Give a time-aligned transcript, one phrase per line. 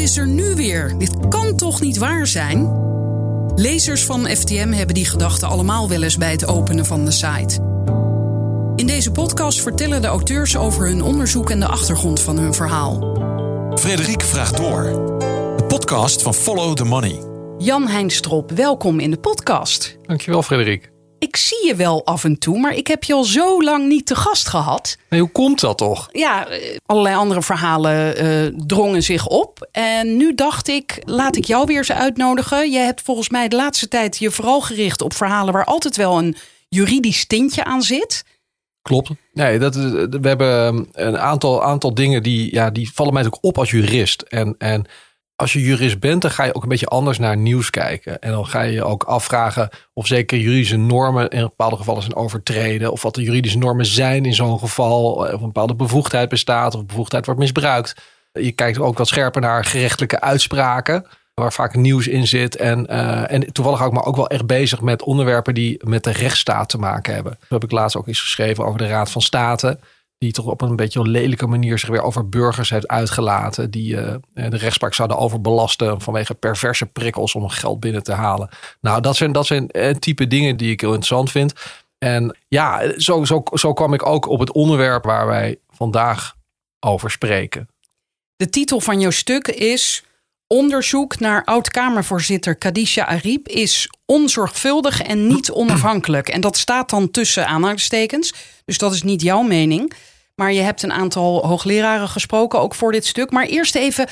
[0.00, 0.98] is er nu weer?
[0.98, 2.72] Dit kan toch niet waar zijn?
[3.54, 7.62] Lezers van FTM hebben die gedachten allemaal wel eens bij het openen van de site.
[8.76, 13.18] In deze podcast vertellen de auteurs over hun onderzoek en de achtergrond van hun verhaal.
[13.74, 14.82] Frederik vraagt door.
[15.56, 17.22] De podcast van Follow the Money.
[17.58, 19.98] Jan Heinstrop, welkom in de podcast.
[20.02, 20.89] Dankjewel, Frederik.
[21.20, 24.06] Ik zie je wel af en toe, maar ik heb je al zo lang niet
[24.06, 24.96] te gast gehad.
[25.08, 26.08] Nee, hoe komt dat toch?
[26.12, 29.68] Ja, eh, allerlei andere verhalen eh, drongen zich op.
[29.72, 32.70] En nu dacht ik, laat ik jou weer eens uitnodigen.
[32.70, 36.18] Je hebt volgens mij de laatste tijd je vooral gericht op verhalen waar altijd wel
[36.18, 36.36] een
[36.68, 38.24] juridisch tintje aan zit.
[38.82, 39.10] Klopt.
[39.32, 43.58] Nee, dat, we hebben een aantal, aantal dingen die, ja, die vallen mij ook op
[43.58, 44.22] als jurist.
[44.22, 44.86] En, en
[45.40, 48.18] als je jurist bent, dan ga je ook een beetje anders naar nieuws kijken.
[48.18, 52.14] En dan ga je je ook afvragen of zeker juridische normen in bepaalde gevallen zijn
[52.16, 52.92] overtreden.
[52.92, 55.12] Of wat de juridische normen zijn in zo'n geval.
[55.12, 57.94] Of een bepaalde bevoegdheid bestaat of bevoegdheid wordt misbruikt.
[58.32, 61.06] Je kijkt ook wat scherper naar gerechtelijke uitspraken.
[61.34, 62.56] Waar vaak nieuws in zit.
[62.56, 66.04] En, eh, en toevallig hou ik me ook wel echt bezig met onderwerpen die met
[66.04, 67.38] de rechtsstaat te maken hebben.
[67.40, 69.78] Zo heb ik laatst ook eens geschreven over de Raad van State.
[70.20, 73.70] Die toch op een beetje een lelijke manier zich weer over burgers heeft uitgelaten.
[73.70, 74.14] Die eh,
[74.50, 78.48] de rechtspraak zouden overbelasten vanwege perverse prikkels om geld binnen te halen.
[78.80, 81.52] Nou, dat zijn, dat zijn eh, type dingen die ik heel interessant vind.
[81.98, 86.36] En ja, zo, zo, zo kwam ik ook op het onderwerp waar wij vandaag
[86.80, 87.68] over spreken.
[88.36, 90.04] De titel van jouw stuk is
[90.46, 96.28] Onderzoek naar oud-Kamervoorzitter Kadisha Ariep is onzorgvuldig en niet onafhankelijk.
[96.28, 98.34] En dat staat dan tussen aanhalingstekens.
[98.64, 99.92] Dus dat is niet jouw mening.
[100.40, 103.30] Maar je hebt een aantal hoogleraren gesproken, ook voor dit stuk.
[103.30, 104.08] Maar eerst even,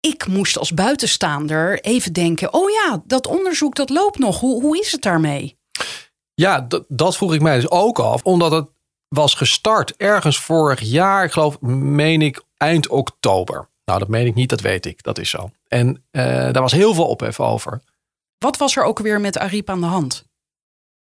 [0.00, 2.54] ik moest als buitenstaander even denken...
[2.54, 4.40] oh ja, dat onderzoek dat loopt nog.
[4.40, 5.58] Hoe, hoe is het daarmee?
[6.34, 8.22] Ja, dat, vroeg ik mij dus ook af.
[8.22, 8.66] Omdat het
[9.08, 11.24] was gestart ergens vorig jaar.
[11.24, 13.68] Ik geloof, meen ik, eind oktober.
[13.84, 15.02] Nou, dat meen ik niet, dat weet ik.
[15.02, 15.50] Dat is zo.
[15.68, 17.82] En eh, daar was heel veel ophef over.
[18.38, 20.24] Wat was er ook weer met Ariep aan de hand?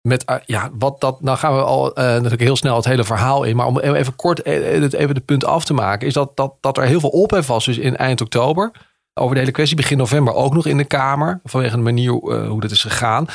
[0.01, 3.03] Met, eh, ja, wat dat, nou gaan we al eh, natuurlijk heel snel het hele
[3.03, 3.55] verhaal in.
[3.55, 6.07] Maar om even kort eh, even de punt af te maken.
[6.07, 8.71] Is dat, dat, dat er heel veel ophef was dus in eind oktober.
[9.13, 9.77] Over de hele kwestie.
[9.77, 11.39] Begin november ook nog in de Kamer.
[11.43, 12.11] Vanwege de manier
[12.47, 13.25] hoe dit is gegaan.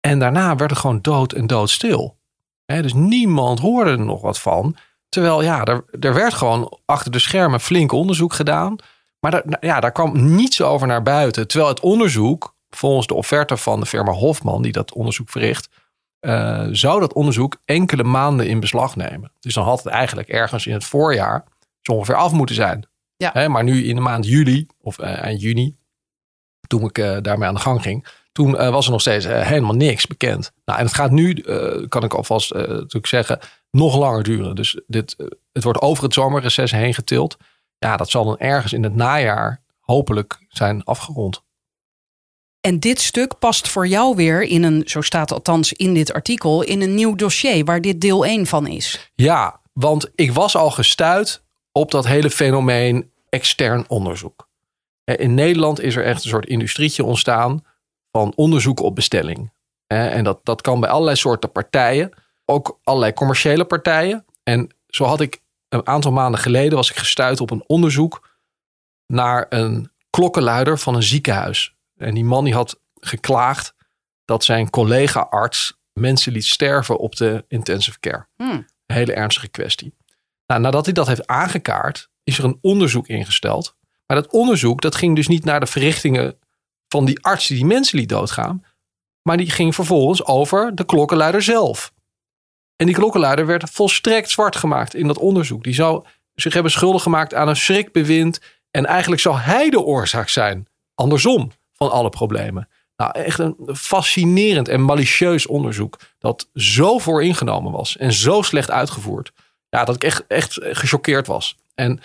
[0.00, 2.16] En daarna werd het gewoon dood en doodstil.
[2.64, 4.76] Hè, dus niemand hoorde er nog wat van.
[5.08, 8.76] Terwijl ja, er, er werd gewoon achter de schermen flink onderzoek gedaan.
[9.20, 11.48] Maar daar, ja, daar kwam niets over naar buiten.
[11.48, 15.68] Terwijl het onderzoek, volgens de offerte van de firma Hofman, die dat onderzoek verricht,
[16.24, 19.32] eh, zou dat onderzoek enkele maanden in beslag nemen.
[19.40, 21.44] Dus dan had het eigenlijk ergens in het voorjaar
[21.80, 22.88] zo ongeveer af moeten zijn.
[23.16, 23.30] Ja.
[23.32, 25.76] Hè, maar nu in de maand juli of eh, eind juni,
[26.66, 30.06] toen ik eh, daarmee aan de gang ging, toen was er nog steeds helemaal niks
[30.06, 30.52] bekend.
[30.64, 31.34] Nou, en het gaat nu,
[31.88, 33.38] kan ik alvast natuurlijk zeggen,
[33.70, 34.54] nog langer duren.
[34.54, 35.16] Dus dit,
[35.52, 37.36] het wordt over het zomerreces heen getild.
[37.78, 41.43] Ja, dat zal dan ergens in het najaar hopelijk zijn afgerond.
[42.64, 46.62] En dit stuk past voor jou weer in een, zo staat althans in dit artikel,
[46.62, 49.10] in een nieuw dossier waar dit deel 1 van is.
[49.14, 51.42] Ja, want ik was al gestuurd
[51.72, 54.48] op dat hele fenomeen extern onderzoek.
[55.04, 57.64] Eh, In Nederland is er echt een soort industrietje ontstaan
[58.12, 59.52] van onderzoek op bestelling.
[59.86, 62.10] Eh, En dat, dat kan bij allerlei soorten partijen,
[62.44, 64.24] ook allerlei commerciële partijen.
[64.42, 68.28] En zo had ik een aantal maanden geleden was ik gestuurd op een onderzoek
[69.06, 71.72] naar een klokkenluider van een ziekenhuis.
[71.96, 73.74] En die man die had geklaagd
[74.24, 78.26] dat zijn collega-arts mensen liet sterven op de intensive care.
[78.36, 78.66] Hmm.
[78.86, 79.94] Een hele ernstige kwestie.
[80.46, 83.76] Nou, nadat hij dat heeft aangekaart, is er een onderzoek ingesteld.
[84.06, 86.38] Maar dat onderzoek dat ging dus niet naar de verrichtingen
[86.88, 88.64] van die arts die die mensen liet doodgaan.
[89.22, 91.92] Maar die ging vervolgens over de klokkenluider zelf.
[92.76, 95.64] En die klokkenluider werd volstrekt zwart gemaakt in dat onderzoek.
[95.64, 98.40] Die zou zich hebben schuldig gemaakt aan een schrikbewind.
[98.70, 102.68] En eigenlijk zou hij de oorzaak zijn, andersom, van alle problemen.
[102.96, 105.98] Nou, echt een fascinerend en malicieus onderzoek.
[106.18, 109.32] Dat zo vooringenomen was en zo slecht uitgevoerd.
[109.68, 111.56] Ja, dat ik echt, echt gechoqueerd was.
[111.74, 112.00] En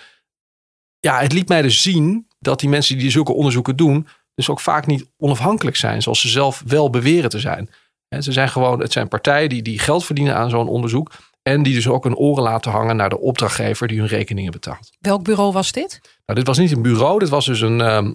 [1.00, 4.60] ja, het liet mij dus zien dat die mensen die zulke onderzoeken doen, dus ook
[4.60, 7.70] vaak niet onafhankelijk zijn, zoals ze zelf wel beweren te zijn.
[8.08, 11.12] En ze zijn gewoon, het zijn partijen die, die geld verdienen aan zo'n onderzoek.
[11.42, 14.90] En die dus ook een oren laten hangen naar de opdrachtgever die hun rekeningen betaalt.
[14.98, 16.00] Welk bureau was dit?
[16.26, 18.12] Nou, dit was niet een bureau, dit was dus een, ehm,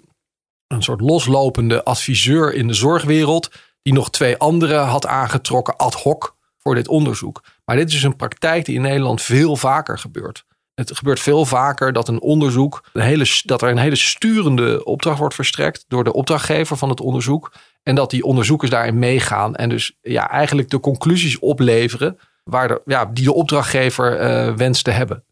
[0.68, 3.52] een soort loslopende adviseur in de zorgwereld.
[3.82, 7.44] Die nog twee anderen had aangetrokken ad hoc voor dit onderzoek.
[7.66, 10.46] Maar dit is dus een praktijk die in Nederland veel vaker gebeurt.
[10.74, 15.20] Het gebeurt veel vaker dat een onderzoek, een hele, dat er een hele sturende opdracht
[15.20, 17.54] wordt verstrekt door de opdrachtgever van het onderzoek.
[17.84, 22.82] En dat die onderzoekers daarin meegaan en dus ja, eigenlijk de conclusies opleveren waar de,
[22.86, 25.24] ja, die de opdrachtgever eh, wenst te hebben.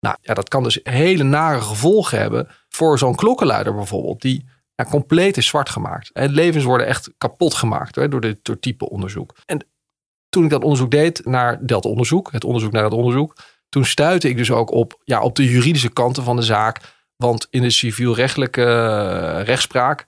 [0.00, 4.44] Nou ja, dat kan dus hele nare gevolgen hebben voor zo'n klokkenluider bijvoorbeeld, die
[4.74, 6.10] ja, compleet is zwart gemaakt.
[6.12, 9.34] En levens worden echt kapot gemaakt hè, door dit door type onderzoek.
[9.46, 9.66] En
[10.28, 13.36] toen ik dat onderzoek deed naar dat onderzoek, het onderzoek naar dat onderzoek,
[13.68, 16.80] toen stuitte ik dus ook op, ja, op de juridische kanten van de zaak.
[17.16, 20.00] Want in de civielrechtelijke uh, rechtspraak,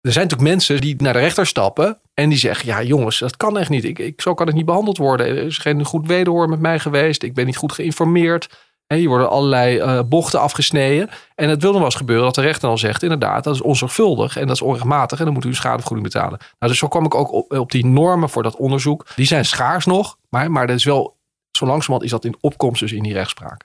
[0.00, 3.36] er zijn natuurlijk mensen die naar de rechter stappen en die zeggen, ja jongens, dat
[3.36, 3.84] kan echt niet.
[3.84, 5.26] Ik, ik, zo kan ik niet behandeld worden.
[5.26, 7.22] Er is geen goed wederhoor met mij geweest.
[7.22, 8.48] Ik ben niet goed geïnformeerd.
[8.94, 11.10] Hier worden allerlei uh, bochten afgesneden.
[11.34, 13.60] En het wil nog wel eens gebeuren dat de rechter dan zegt: inderdaad, dat is
[13.60, 15.18] onzorgvuldig en dat is onrechtmatig.
[15.18, 16.38] En dan moet u een schadevergoeding betalen.
[16.38, 19.06] Nou, dus zo kwam ik ook op, op, die normen voor dat onderzoek.
[19.14, 21.16] Die zijn schaars nog, maar, maar dat is wel,
[21.50, 23.64] zo langzamerhand is dat in opkomst dus in die rechtspraak.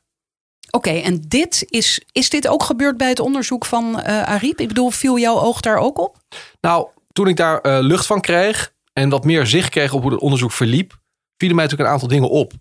[0.72, 4.60] Oké, en dit is, is dit ook gebeurd bij het onderzoek van uh, Ariep?
[4.60, 6.18] Ik bedoel, viel jouw oog daar ook op?
[6.62, 10.12] Nou, toen ik daar uh, lucht van kreeg en wat meer zicht kreeg op hoe
[10.12, 11.00] het onderzoek verliep,
[11.38, 12.54] vielen mij natuurlijk een aantal dingen op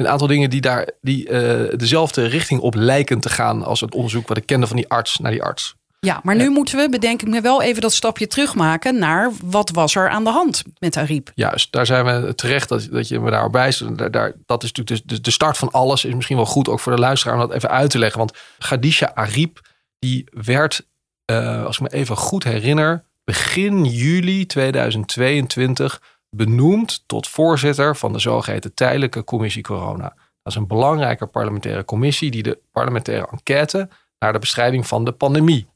[0.00, 3.94] een aantal dingen die daar die, uh, dezelfde richting op lijken te gaan als het
[3.94, 5.78] onderzoek wat ik kende van die arts naar die arts.
[6.00, 9.70] Ja, maar nu moeten we, bedenk ik me wel even dat stapje terugmaken naar wat
[9.70, 11.30] was er aan de hand met Ariep.
[11.34, 13.98] Juist, daar zijn we terecht dat, dat je me daarop wijst.
[13.98, 16.04] Daar, daar, dat is natuurlijk de, de start van alles.
[16.04, 18.18] Is misschien wel goed ook voor de luisteraar om dat even uit te leggen.
[18.18, 19.60] Want Khadija Ariep,
[19.98, 20.86] die werd,
[21.30, 26.00] uh, als ik me even goed herinner, begin juli 2022
[26.30, 30.08] benoemd tot voorzitter van de zogeheten tijdelijke commissie corona.
[30.42, 33.88] Dat is een belangrijke parlementaire commissie die de parlementaire enquête
[34.18, 35.68] naar de bestrijding van de pandemie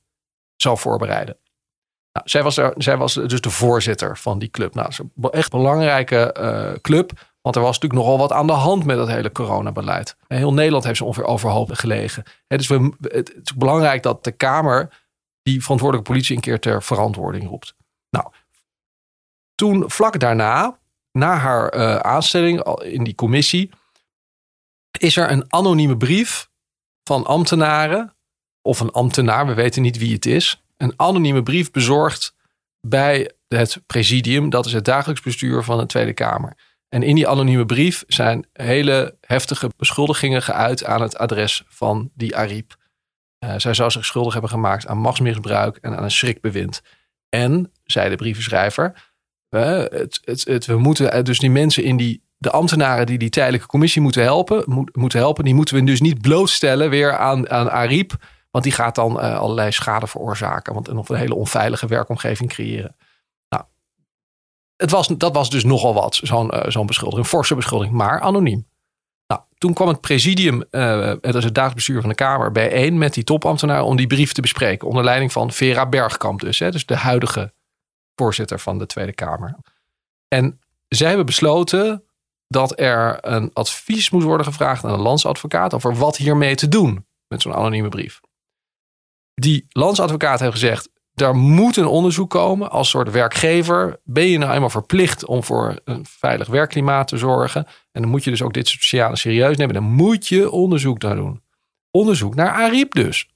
[0.57, 1.37] zal voorbereiden.
[2.13, 4.75] Nou, zij, was er, zij was dus de voorzitter van die club.
[4.75, 7.13] Nou, dat is een echt belangrijke uh, club.
[7.41, 10.17] Want er was natuurlijk nogal wat aan de hand met dat hele coronabeleid.
[10.27, 12.23] Heel Nederland heeft ze ongeveer overhoop gelegen.
[12.47, 15.03] Dus het is belangrijk dat de Kamer
[15.43, 17.75] die verantwoordelijke politie een keer ter verantwoording roept.
[18.11, 18.27] Nou,
[19.55, 20.79] toen vlak daarna,
[21.13, 23.71] na haar uh, aanstelling in die commissie,
[24.99, 26.51] is er een anonieme brief
[27.03, 28.17] van ambtenaren,
[28.63, 32.35] of een ambtenaar, we weten niet wie het is, een anonieme brief bezorgd
[32.81, 36.57] bij het presidium, dat is het dagelijks bestuur van de Tweede Kamer.
[36.89, 42.37] En in die anonieme brief zijn hele heftige beschuldigingen geuit aan het adres van die
[42.37, 42.77] Ariep.
[43.45, 46.83] Uh, zij zou zich schuldig hebben gemaakt aan machtsmisbruik en aan een schrikbewind.
[47.29, 49.13] En, zei de brievenschrijver,
[49.61, 53.67] het, het, het, we moeten dus die mensen in die, de ambtenaren die die tijdelijke
[53.67, 57.71] commissie moeten helpen, moet, moeten helpen, die moeten we dus niet blootstellen weer aan, aan
[57.71, 58.13] Ariep.
[58.51, 60.75] Want die gaat dan uh, allerlei schade veroorzaken.
[60.75, 62.97] Want, en of een hele onveilige werkomgeving creëren.
[63.49, 63.65] Nou,
[64.77, 67.27] het was, dat was dus nogal wat, zo'n uh, zo'n beschuldiging.
[67.27, 68.67] Forse beschuldiging, maar anoniem.
[69.27, 73.15] Nou, toen kwam het presidium, uh, dat is het dagbestuur van de Kamer, bijeen met
[73.15, 74.89] die topambtenaren om die brief te bespreken.
[74.89, 76.59] Onder leiding van Vera Bergkamp dus.
[76.59, 77.53] Hè, dus de huidige
[78.15, 79.57] voorzitter van de Tweede Kamer.
[80.29, 82.05] En zij hebben besloten
[82.49, 87.07] dat er een advies moet worden gevraagd aan een landsadvocaat over wat hiermee te doen
[87.29, 88.21] met zo'n anonieme brief.
[89.35, 94.01] Die landsadvocaat heeft gezegd: er moet een onderzoek komen als soort werkgever.
[94.05, 97.67] Ben je nou eenmaal verplicht om voor een veilig werkklimaat te zorgen?
[97.93, 99.75] En dan moet je dus ook dit sociale serieus nemen.
[99.75, 101.43] Dan moet je onderzoek naar doen.
[101.91, 103.29] Onderzoek naar Ariep dus.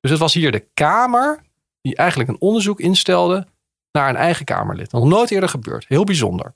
[0.00, 1.46] Dus het was hier de Kamer
[1.80, 3.46] die eigenlijk een onderzoek instelde
[3.92, 4.92] naar een eigen Kamerlid.
[4.92, 5.84] Nog nooit eerder gebeurd.
[5.88, 6.54] Heel bijzonder.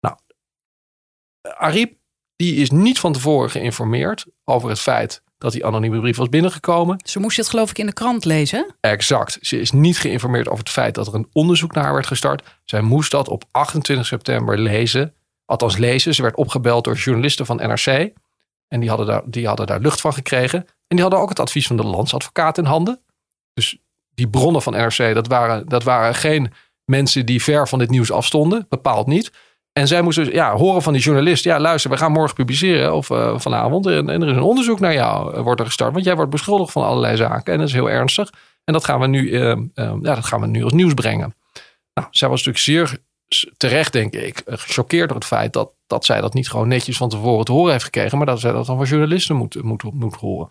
[0.00, 0.16] Nou,
[1.42, 1.96] Ariep
[2.36, 7.00] die is niet van tevoren geïnformeerd over het feit dat die anonieme brief was binnengekomen.
[7.04, 8.74] Ze moest het geloof ik in de krant lezen.
[8.80, 9.38] Exact.
[9.40, 12.58] Ze is niet geïnformeerd over het feit dat er een onderzoek naar haar werd gestart.
[12.64, 15.14] Zij moest dat op 28 september lezen.
[15.44, 16.14] Althans lezen.
[16.14, 18.12] Ze werd opgebeld door journalisten van NRC.
[18.68, 20.58] En die hadden daar, die hadden daar lucht van gekregen.
[20.58, 23.00] En die hadden ook het advies van de landsadvocaat in handen.
[23.54, 23.78] Dus
[24.14, 26.52] die bronnen van NRC, dat waren, dat waren geen
[26.84, 28.66] mensen die ver van dit nieuws afstonden.
[28.68, 29.32] Bepaald niet.
[29.72, 31.44] En zij moesten ja, horen van die journalist.
[31.44, 32.94] Ja, luister, we gaan morgen publiceren.
[32.94, 33.86] Of uh, vanavond.
[33.86, 35.92] En, er is een onderzoek naar jou uh, wordt er gestart.
[35.92, 37.52] Want jij wordt beschuldigd van allerlei zaken.
[37.52, 38.32] En dat is heel ernstig.
[38.64, 41.34] En dat gaan we nu, uh, ja, dat gaan we nu als nieuws brengen.
[41.94, 42.98] Nou, zij was natuurlijk zeer
[43.56, 47.08] terecht, denk ik, gechoqueerd door het feit dat, dat zij dat niet gewoon netjes van
[47.08, 48.18] tevoren te horen heeft gekregen.
[48.18, 50.48] Maar dat zij dat dan van journalisten moet, moet, moet horen.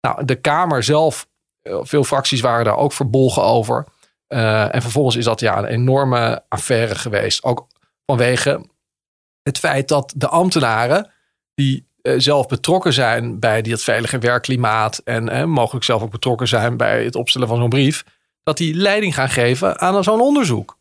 [0.00, 1.27] Nou, de Kamer zelf
[1.80, 3.86] veel fracties waren daar ook verbolgen over.
[4.28, 7.44] Uh, en vervolgens is dat ja, een enorme affaire geweest.
[7.44, 7.66] Ook
[8.06, 8.66] vanwege
[9.42, 11.10] het feit dat de ambtenaren
[11.54, 16.48] die uh, zelf betrokken zijn bij dit veilige werkklimaat en uh, mogelijk zelf ook betrokken
[16.48, 18.04] zijn bij het opstellen van zo'n brief,
[18.42, 20.78] dat die leiding gaan geven aan zo'n onderzoek.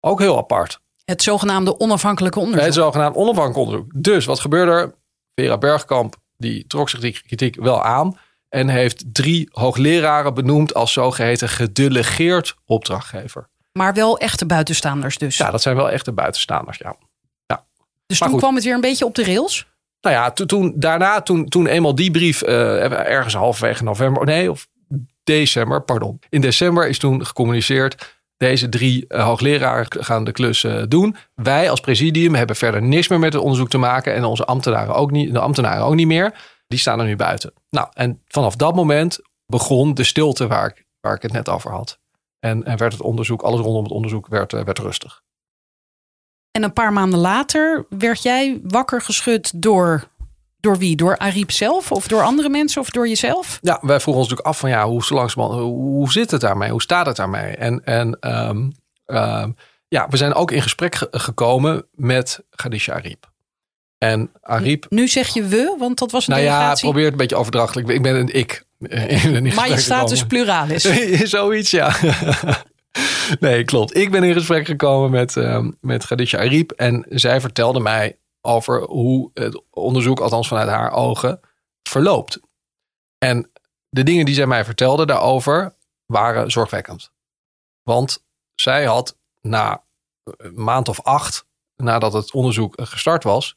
[0.00, 0.80] Ook heel apart.
[1.04, 2.64] Het zogenaamde onafhankelijke onderzoek.
[2.64, 4.02] Het zogenaamde onafhankelijke onderzoek.
[4.02, 4.94] Dus wat gebeurde er?
[5.34, 8.18] Vera Bergkamp die trok zich die kritiek wel aan.
[8.52, 13.48] En heeft drie hoogleraren benoemd als zogeheten gedelegeerd opdrachtgever.
[13.72, 15.36] Maar wel echte buitenstaanders dus.
[15.36, 16.96] Ja, dat zijn wel echte buitenstaanders, ja.
[17.46, 17.64] ja.
[18.06, 19.66] Dus toen kwam het weer een beetje op de rails?
[20.00, 24.50] Nou ja, to- toen, daarna, toen, toen eenmaal die brief eh, ergens halverwege november, nee,
[24.50, 24.68] of
[25.24, 26.18] december, pardon.
[26.28, 28.20] In december is toen gecommuniceerd.
[28.36, 31.16] Deze drie eh, hoogleraren gaan de klus eh, doen.
[31.34, 34.14] Wij als presidium hebben verder niks meer met het onderzoek te maken.
[34.14, 36.34] En onze ambtenaren ook niet, de ambtenaren ook niet meer.
[36.72, 37.52] Die staan er nu buiten.
[37.70, 41.70] Nou, en vanaf dat moment begon de stilte waar ik, waar ik het net over
[41.70, 41.98] had.
[42.38, 45.22] En, en werd het onderzoek, alles rondom het onderzoek, werd, eh, werd rustig.
[46.50, 50.04] En een paar maanden later werd jij wakker geschud door,
[50.60, 50.96] door wie?
[50.96, 53.58] Door Ariep zelf of door andere mensen of door jezelf?
[53.60, 56.70] Ja, wij vroegen ons natuurlijk af van ja, hoe, langzamerhand- hoe, hoe zit het daarmee?
[56.70, 57.56] Hoe staat het daarmee?
[57.56, 58.70] En, en ehm,
[59.04, 59.52] ehm,
[59.88, 63.31] ja, we zijn ook in gesprek ge- gekomen met Khadija Ariep.
[64.02, 66.84] En Ariep, Nu zeg je we, want dat was een nou ja, delegatie.
[66.84, 67.88] probeer het een beetje overdrachtelijk.
[67.88, 68.64] Ik ben een ik.
[68.78, 70.44] in gesprek Majestatis gekomen.
[70.44, 70.82] pluralis.
[71.30, 71.96] Zoiets, ja.
[73.40, 73.96] nee, klopt.
[73.96, 76.70] Ik ben in gesprek gekomen met, ehm met Khadija Ariep.
[76.70, 81.40] En zij vertelde mij over hoe het onderzoek, althans vanuit haar ogen,
[81.82, 82.40] verloopt.
[83.18, 83.50] En
[83.88, 85.74] de dingen die zij mij vertelde daarover
[86.06, 87.10] waren zorgwekkend.
[87.82, 89.84] Want zij had na
[90.36, 93.56] een maand of acht, nadat het onderzoek gestart was,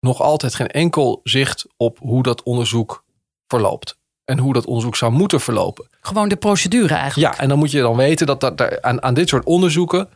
[0.00, 3.04] nog altijd geen enkel zicht op hoe dat onderzoek
[3.46, 3.98] verloopt.
[4.24, 5.88] En hoe dat onderzoek zou moeten verlopen.
[6.00, 7.34] Gewoon de procedure eigenlijk.
[7.34, 10.08] Ja, en dan moet je dan weten dat, dat daar aan, aan dit soort onderzoeken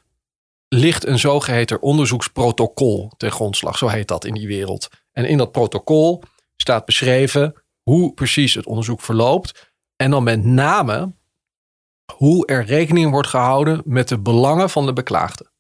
[0.69, 3.79] ligt een zogeheten onderzoeksprotocol ten grondslag.
[3.79, 4.89] Zo heet dat in die wereld.
[5.13, 6.23] En in dat protocol
[6.57, 9.73] staat beschreven hoe precies het onderzoek verloopt.
[9.97, 11.13] En dan met name
[12.15, 15.51] hoe er rekening wordt gehouden met de belangen van de beklaagde.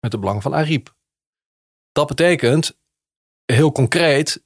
[0.00, 0.94] Met de belangen van Ariep.
[1.92, 2.78] Dat betekent
[3.46, 4.42] heel concreet,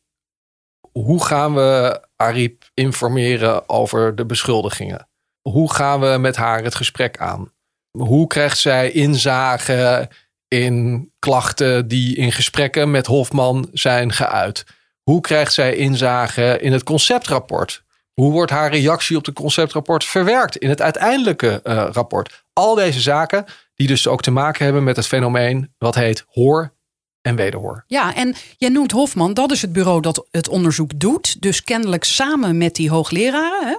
[0.92, 5.08] hoe gaan we Ariep informeren over de beschuldigingen?
[5.42, 7.52] Hoe gaan we met haar het gesprek aan?
[7.90, 10.10] Hoe krijgt zij inzage
[10.48, 14.64] in klachten die in gesprekken met Hofman zijn geuit?
[15.02, 17.84] Hoe krijgt zij inzage in het conceptrapport?
[18.12, 22.44] Hoe wordt haar reactie op het conceptrapport verwerkt in het uiteindelijke eh, rapport?
[22.52, 26.76] Al deze zaken die dus ook te maken hebben met het fenomeen wat heet hoor
[27.28, 27.85] en wederhoor.
[27.87, 31.42] Ja, en jij noemt Hofman, dat is het bureau dat het onderzoek doet.
[31.42, 33.66] Dus kennelijk samen met die hoogleraren.
[33.66, 33.76] Hè?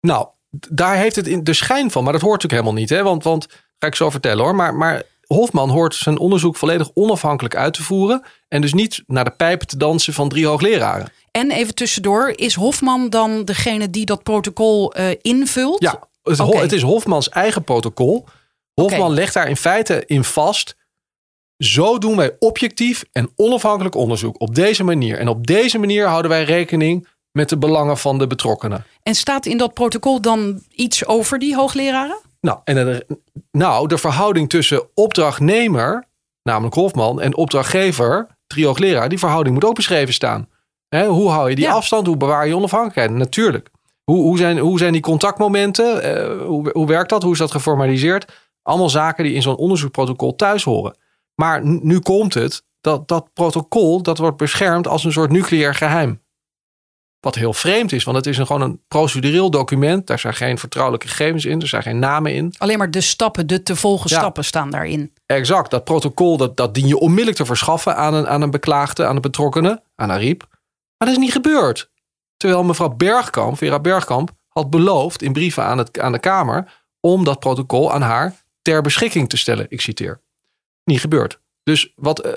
[0.00, 2.90] Nou, daar heeft het in de schijn van, maar dat hoort natuurlijk helemaal niet.
[2.90, 3.02] Hè?
[3.02, 3.46] Want, want
[3.78, 4.54] ga ik zo vertellen hoor.
[4.54, 8.22] Maar, maar Hofman hoort zijn onderzoek volledig onafhankelijk uit te voeren.
[8.48, 11.12] En dus niet naar de pijpen te dansen van drie hoogleraren.
[11.30, 15.82] En even tussendoor, is Hofman dan degene die dat protocol eh, invult?
[15.82, 18.24] Ja, het, het is Hofmans eigen protocol.
[18.74, 20.76] Hofman legt daar in feite in vast.
[21.64, 24.40] Zo doen wij objectief en onafhankelijk onderzoek.
[24.40, 25.18] Op deze manier.
[25.18, 28.84] En op deze manier houden wij rekening met de belangen van de betrokkenen.
[29.02, 32.18] En staat in dat protocol dan iets over die hoogleraren?
[32.40, 33.06] Nou, en de,
[33.50, 36.04] nou, de verhouding tussen opdrachtnemer,
[36.42, 40.48] namelijk Hofman, en opdrachtgever, drie hoogleraar, die verhouding moet ook beschreven staan.
[40.88, 41.72] Hoe hou je die Ja.
[41.72, 42.06] afstand?
[42.06, 43.10] Hoe bewaar je onafhankelijkheid?
[43.10, 43.70] Natuurlijk.
[44.04, 46.02] Hoe, hoe, zijn, hoe zijn die contactmomenten?
[46.02, 47.22] Eh, hoe, hoe werkt dat?
[47.22, 48.32] Hoe is dat geformaliseerd?
[48.62, 50.96] Allemaal zaken die in zo'n onderzoeksprotocol thuis horen.
[51.34, 56.20] Maar nu komt het, dat dat protocol dat wordt beschermd als een soort nucleair geheim.
[57.20, 60.06] Wat heel vreemd is, want het is een, gewoon een procedureel document.
[60.06, 62.54] Daar zijn geen vertrouwelijke gegevens in, er zijn geen namen in.
[62.58, 64.18] Alleen maar de stappen, de te volgen Ja.
[64.18, 65.12] stappen staan daarin.
[65.26, 69.06] Exact, dat protocol dat, dat dien je onmiddellijk te verschaffen aan een, aan een beklaagde,
[69.06, 70.46] aan de betrokkenen, aan Ariep.
[70.96, 71.90] Maar dat is niet gebeurd.
[72.36, 77.24] Terwijl mevrouw Bergkamp, Vera Bergkamp, had beloofd in brieven aan, het, aan de Kamer om
[77.24, 79.66] dat protocol aan haar ter beschikking te stellen.
[79.68, 80.20] Ik citeer.
[80.84, 81.40] Niet gebeurd.
[81.62, 82.32] Dus wat eh,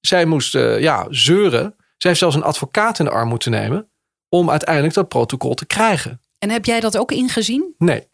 [0.00, 1.74] zij moest eh, ja, zeuren.
[1.78, 3.90] Zij heeft zelfs een advocaat in de arm moeten nemen
[4.28, 6.20] om uiteindelijk dat protocol te krijgen.
[6.38, 7.74] En heb jij dat ook ingezien?
[7.78, 8.08] Nee,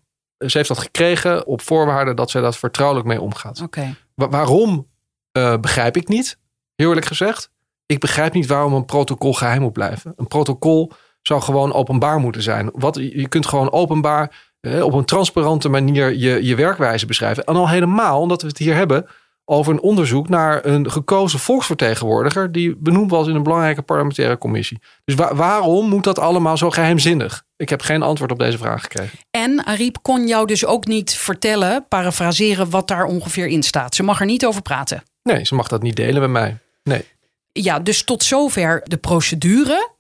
[0.47, 3.61] ze heeft dat gekregen op voorwaarde dat zij dat vertrouwelijk mee omgaat.
[3.63, 3.97] Oké.
[4.15, 4.89] Wa- waarom
[5.33, 6.39] eh, begrijp ik niet,
[6.75, 7.51] heel eerlijk gezegd.
[7.87, 10.13] Ik begrijp niet waarom een protocol geheim moet blijven.
[10.17, 10.93] Een protocol
[11.23, 12.71] zou gewoon openbaar moeten zijn.
[12.73, 17.45] Wat, je kunt gewoon openbaar eh, op een transparante manier je, je werkwijze beschrijven.
[17.45, 19.07] En al helemaal omdat we het hier hebben
[19.51, 24.79] over een onderzoek naar een gekozen volksvertegenwoordiger die benoemd was in een belangrijke parlementaire commissie.
[25.05, 27.45] Dus wa- waarom moet dat allemaal zo geheimzinnig?
[27.57, 29.19] Ik heb geen antwoord op deze vraag gekregen.
[29.31, 33.95] En Ariep kon jou dus ook niet vertellen, parafraseren wat daar ongeveer in staat.
[33.95, 35.03] Ze mag er niet over praten.
[35.23, 36.59] Nee, ze mag dat niet delen met mij.
[36.83, 37.05] Nee.
[37.53, 39.91] Ja, dus tot zover de procedure.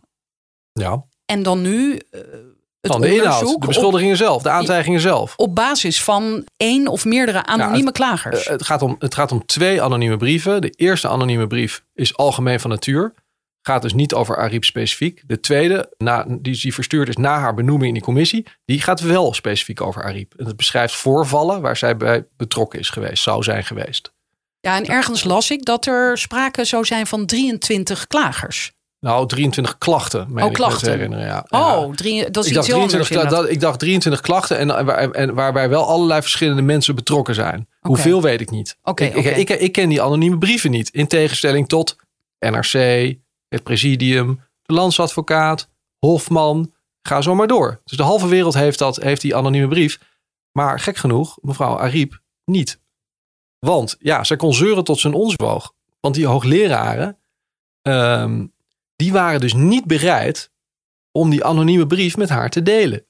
[0.72, 1.04] Ja.
[1.26, 2.20] En dan nu eh,
[2.88, 5.34] Dan de inhoud, de beschuldigingen zelf, de aantijgingen zelf.
[5.36, 8.44] op, basis van één of meerdere anonieme het- klagers.
[8.44, 10.60] Eh, het, gaat om, het gaat om twee anonieme brieven.
[10.60, 13.14] De eerste anonieme brief is algemeen van natuur.
[13.62, 15.22] Gaat dus niet over Ariep specifiek.
[15.26, 19.00] De tweede, na, die, die verstuurd is na haar benoeming in die commissie, die gaat
[19.00, 20.34] wel specifiek over Ariep.
[20.36, 24.12] En het beschrijft voorvallen waar zij bij betrokken is geweest, zou zijn geweest.
[24.60, 28.72] Ja, en ergens las ik dat er sprake zou zijn van 23 klagers.
[29.00, 30.26] Nou, 23 klachten.
[30.32, 30.90] meen Oh, ik klachten.
[30.92, 31.46] herinneren, ja.
[31.48, 32.92] Oh, drie, dat is Ik dacht, iets anders.
[32.92, 33.42] 23, kla- inderdaad.
[33.44, 37.68] dat, ik dacht 23 klachten en, en, en waarbij wel allerlei verschillende mensen betrokken zijn.
[37.80, 38.76] Hoeveel weet ik niet.
[38.82, 39.28] Oké, ik, oké.
[39.28, 40.88] ik, ik, ik ken die anonieme brieven niet.
[40.88, 41.96] In tegenstelling tot
[42.38, 42.72] NRC,
[43.48, 46.72] het presidium, de landsadvocaat, Hofman.
[47.02, 47.80] Ga zo maar door.
[47.84, 49.98] Dus de halve wereld heeft, dat, heeft die anonieme brief.
[50.52, 52.80] Maar gek genoeg, mevrouw Ariep, niet.
[53.58, 55.74] Want ja, zij kon zeuren tot zijn ons woog.
[56.00, 57.18] Want die hoogleraren,
[57.82, 58.46] ehm,
[59.02, 60.52] die waren dus niet bereid
[61.12, 63.06] om die anonieme brief met haar te delen.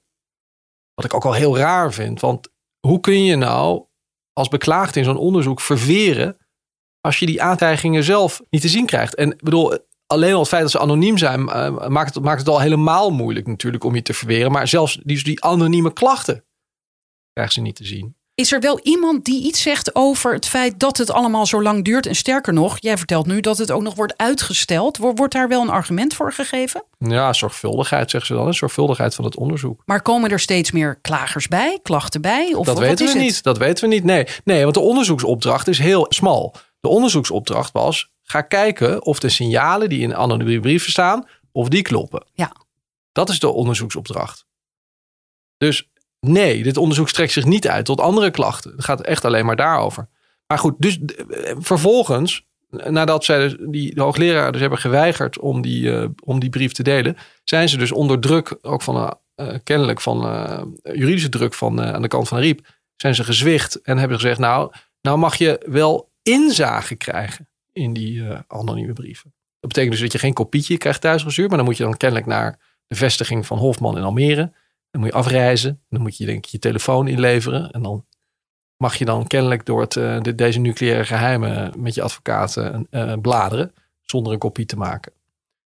[0.95, 2.21] Wat ik ook al heel raar vind.
[2.21, 2.49] Want
[2.87, 3.87] hoe kun je nou
[4.33, 6.37] als beklaagde in zo'n onderzoek verweren
[7.01, 9.15] als je die aantijgingen zelf niet te zien krijgt?
[9.15, 12.39] En ik bedoel, alleen al het feit dat ze anoniem zijn eh, maakt, het, maakt
[12.39, 14.53] het al helemaal moeilijk natuurlijk om je te verweren.
[14.53, 16.45] Maar zelfs die, die anonieme klachten
[17.33, 18.18] krijgen ze niet te zien.
[18.39, 21.85] Is er wel iemand die iets zegt over het feit dat het allemaal zo lang
[21.85, 22.07] duurt?
[22.07, 24.97] En sterker nog, jij vertelt nu dat het ook nog wordt uitgesteld.
[24.97, 26.85] Wo- Wordt daar wel een argument voor gegeven?
[26.99, 28.55] Ja, zorgvuldigheid zeggen ze dan.
[28.55, 29.83] Zorgvuldigheid van het onderzoek.
[29.87, 32.53] Maar komen er steeds meer klagers bij, klachten bij?
[32.55, 33.21] Of dat weten we het?
[33.21, 33.43] niet.
[33.43, 34.05] Dat weten we niet.
[34.05, 36.55] Nee, nee, want de onderzoeksopdracht is heel smal.
[36.81, 41.83] De onderzoeksopdracht was: ga kijken of de signalen die in anonieme brieven staan, of die
[41.83, 42.27] kloppen.
[42.33, 42.53] Ja.
[43.13, 44.47] Dat is de onderzoeksopdracht.
[45.57, 45.89] Dus
[46.21, 48.73] nee, dit onderzoek strekt zich niet uit tot andere klachten.
[48.73, 50.09] Het gaat echt alleen maar daarover.
[50.47, 55.63] Maar goed, dus eh, vervolgens, nadat zij dus, die de hoogleraar dus hebben geweigerd om
[55.63, 59.55] die, eh, om die brief te delen, zijn ze dus onder druk, ook van eh,
[59.65, 60.21] kennelijk van
[60.83, 64.73] juridische druk van aan de kant van Riep, zijn ze gezwicht en hebben gezegd: Nou,
[65.01, 69.33] nou mag je wel inzage krijgen in die anonieme brieven.
[69.61, 72.27] Dat betekent dus dat je geen kopietje krijgt thuisgestuurd, maar dan moet je dan kennelijk
[72.27, 74.53] naar de vestiging van Hofman in Almere.
[74.91, 75.83] Dan moet je afreizen.
[75.89, 77.71] Dan moet je denk ik je telefoon inleveren.
[77.71, 78.05] En dan
[78.77, 83.13] mag je dan kennelijk door het, eh, de, deze nucleaire geheimen met je advocaat eh,
[83.21, 83.73] bladeren.
[84.03, 85.13] Zonder een kopie te maken.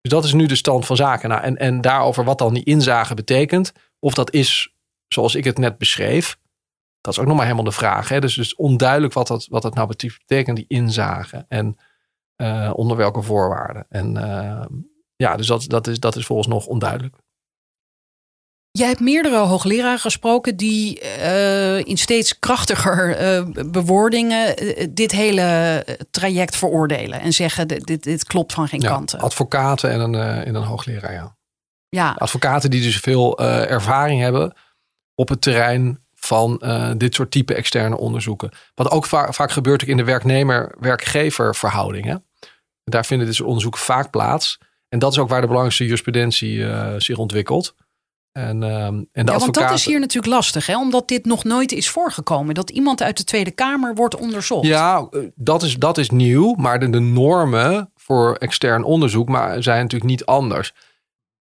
[0.01, 1.29] Dus dat is nu de stand van zaken.
[1.29, 3.73] Nou, en, en daarover wat dan die inzage betekent.
[3.99, 4.73] Of dat is
[5.07, 6.37] zoals ik het net beschreef.
[7.01, 8.09] Dat is ook nog maar helemaal de vraag.
[8.09, 8.19] Hè?
[8.19, 11.45] Dus, dus onduidelijk wat dat, wat dat nou betekent, die inzage.
[11.47, 11.77] En
[12.35, 13.85] eh, onder welke voorwaarden.
[13.89, 14.13] En
[15.15, 17.15] ja, dus dat, dat, is, dat is volgens nog onduidelijk.
[18.77, 25.85] Jij hebt meerdere hoogleraren gesproken die eh, in steeds krachtiger eh, bewoordingen eh, dit hele
[26.11, 27.19] traject veroordelen.
[27.21, 29.19] En zeggen, dit, dit, dit klopt van geen Ja, kanten.
[29.19, 31.35] advocaten en een, en een hoogleraar, ja.
[31.89, 34.53] Ja, Advocaten die dus veel ervaring hebben
[35.15, 36.61] op het terrein van
[36.97, 38.51] dit soort type externe onderzoeken.
[38.75, 42.05] Wat ook va- vaak gebeurt ook in de werknemer-werkgever verhouding.
[42.05, 42.15] Hè?
[42.83, 44.57] Daar vinden dit soort onderzoeken vaak plaats.
[44.89, 46.65] En dat is ook waar de belangrijkste jurisprudentie
[46.97, 47.75] zich ontwikkelt.
[48.37, 50.77] En, ehm, en de ja want dat is hier natuurlijk lastig, hè?
[50.77, 52.55] omdat dit nog nooit is voorgekomen.
[52.55, 54.67] Dat iemand uit de Tweede Kamer wordt onderzocht.
[54.67, 56.53] Ja, eh, dat is, dat is nieuw.
[56.53, 60.73] Maar de, de normen voor extern onderzoek maar, zijn natuurlijk niet anders.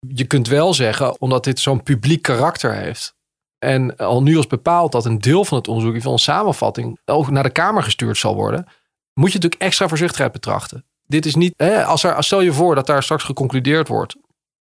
[0.08, 3.14] Je kunt wel zeggen, omdat dit zo'n publiek karakter heeft.
[3.58, 6.98] En al nu als bepaald dat een deel van het onderzoek, in van een samenvatting,
[7.04, 8.66] ook naar de Kamer gestuurd zal worden.
[9.14, 10.84] Moet je natuurlijk extra voorzichtigheid betrachten.
[11.06, 14.16] Dit is niet, hè, als er, als stel je voor dat daar straks geconcludeerd wordt.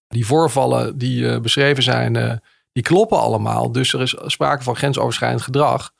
[0.08, 2.32] Die voorvallen die eh, beschreven zijn, eh,
[2.72, 3.72] die kloppen allemaal.
[3.72, 5.92] Dus er is sprake van grensoverschrijdend gedrag.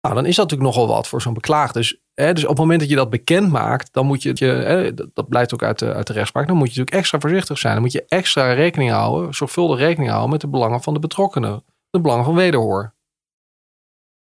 [0.00, 1.78] Nou, dan is dat natuurlijk nogal wat voor zo'n beklaagde.
[1.78, 4.46] Dus, hè, dus op het moment dat je dat bekend maakt, dan moet je, je
[4.46, 7.20] hè, dat, dat blijkt ook uit de, uit de rechtspraak, dan moet je natuurlijk extra
[7.20, 7.72] voorzichtig zijn.
[7.72, 11.64] Dan moet je extra rekening houden, zorgvuldig rekening houden met de belangen van de betrokkenen.
[11.90, 12.94] De belangen van wederhoor.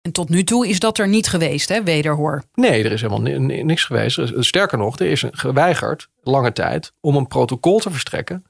[0.01, 2.43] En tot nu toe is dat er niet geweest, hè, wederhoor.
[2.53, 4.17] Nee, er is helemaal ni- ni- niks geweest.
[4.17, 8.45] Er Sterker nog, er is geweigerd, lange tijd, om een protocol te verstrekken.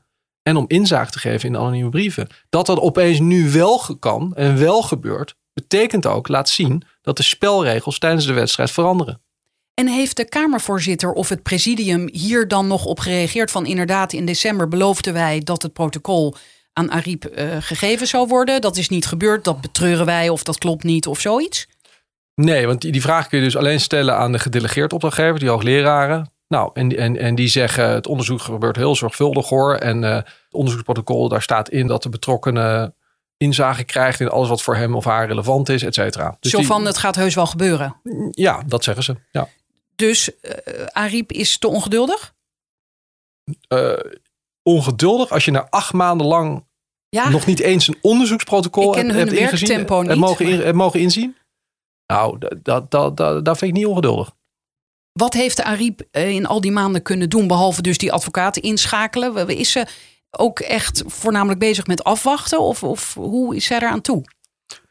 [0.48, 2.28] En om inzage te geven in de anonieme brieven.
[2.50, 7.24] Dat dat opeens nu wel kan en wel gebeurt, betekent ook, laat zien, dat de
[7.24, 9.22] spelregels tijdens de wedstrijd veranderen.
[9.74, 13.52] En heeft de Kamervoorzitter of het presidium hier dan nog op gereageerd?
[13.52, 16.36] Van inderdaad, in december beloofden wij dat het protocol
[16.74, 18.62] aan Ariep eh, gegeven zou worden.
[18.62, 21.68] Dat is niet gebeurd, dat betreuren wij of dat klopt niet of zoiets.
[22.36, 25.50] Nee, want die, die vraag kun je dus alleen stellen aan de gedelegeerd opdrachtgever, die
[25.50, 26.32] hoogleraren.
[26.48, 29.76] Nou, en, die- en, en die zeggen het onderzoek gebeurt heel zorgvuldig hoor.
[29.76, 32.96] En eh, het onderzoeksprotocol, daar staat in dat de betrokkenen
[33.38, 36.38] inzage krijgt in alles wat voor hem of haar relevant is, et cetera.
[36.40, 37.96] Dus Zo die- van, het gaat heus wel gebeuren.
[38.32, 39.16] Ja, dat zeggen ze.
[39.32, 39.48] Ja.
[39.96, 42.34] Dus eh Ariep is te ongeduldig?
[43.68, 43.92] Eh,
[44.64, 46.66] ongeduldig als je na acht maanden lang
[47.10, 51.00] Ja, nog niet eens een onderzoeksprotocol hebt, hun hebt ingezien, niet, mogen, in- maar- mogen
[51.00, 51.36] inzien.
[52.08, 54.32] Nou, dat, dat, dat, dat, dat vind ik niet ongeduldig.
[55.18, 57.48] Wat heeft Ariep eh, in al die maanden kunnen doen?
[57.48, 59.48] Behalve dus die advocaten inschakelen.
[59.48, 59.86] Is ze
[60.32, 62.60] ook echt voornamelijk bezig met afwachten?
[62.60, 64.24] Of, of hoe is zij eraan toe?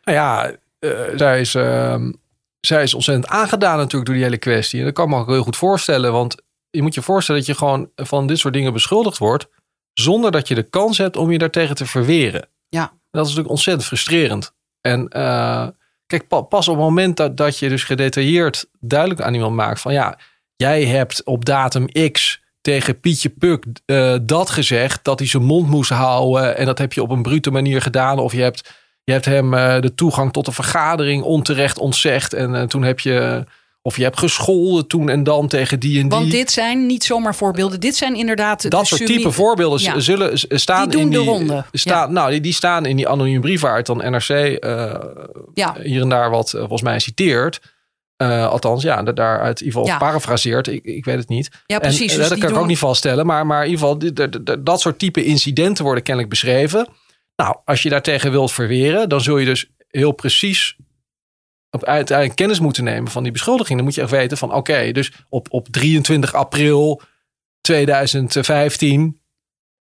[0.03, 2.12] Nou ja, eh, zij is, ehm,
[2.61, 4.79] zij is ontzettend aangedaan natuurlijk door die hele kwestie.
[4.79, 6.12] En dat kan ik me ook heel goed voorstellen.
[6.12, 9.49] Want je moet je voorstellen dat je gewoon van dit soort dingen beschuldigd wordt.
[9.93, 12.49] Zonder dat je de kans hebt om je daartegen te verweren.
[12.69, 12.93] Ja.
[13.11, 14.53] Dat is natuurlijk ontzettend frustrerend.
[14.81, 15.69] En uh,
[16.07, 19.92] kijk, pas op het moment dat, dat je dus gedetailleerd duidelijk aan iemand maakt van
[19.92, 20.19] ja,
[20.57, 25.69] jij hebt op datum X tegen Pietje Puk uh, dat gezegd, dat hij zijn mond
[25.69, 26.57] moest houden.
[26.57, 28.19] En dat heb je op een brute manier gedaan.
[28.19, 32.33] Of je hebt, je hebt hem uh, de toegang tot de vergadering onterecht ontzegd.
[32.33, 33.45] En uh, toen heb je.
[33.87, 36.18] Of je hebt gescholden toen en dan tegen die en die.
[36.18, 37.81] Want dit zijn niet zomaar voorbeelden.
[37.81, 38.70] Dit zijn inderdaad.
[38.70, 40.01] Dat soort type voorbeelden ja.
[40.01, 41.18] zullen staan die doen in die.
[41.18, 41.64] De ronde.
[41.72, 42.12] Staan, ja.
[42.12, 44.29] Nou, die, die staan in die anonieme brief waar het dan NRC
[45.55, 45.77] ja.
[45.83, 47.61] hier en daar wat volgens mij citeert.
[48.22, 49.99] Uh, althans, ja, daaruit in ieder geval Ja.
[49.99, 50.66] parafraseerd.
[50.66, 51.51] Ik, ik weet het niet.
[51.66, 52.12] Ja, precies.
[52.12, 53.27] En, Dus eh, dat kan ik ook niet vaststellen.
[53.27, 56.88] Maar, maar in ieder geval, dat soort type incidenten worden kennelijk beschreven.
[57.37, 60.77] Nou, als je daartegen wilt verweren, dan zul je dus heel precies
[61.85, 63.77] uiteindelijk kennis moeten nemen van die beschuldiging.
[63.77, 67.01] Dan moet je echt weten van, oké, dus op, op 23 april
[67.61, 69.21] 2015